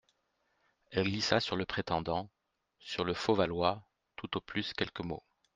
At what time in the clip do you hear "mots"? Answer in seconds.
5.03-5.21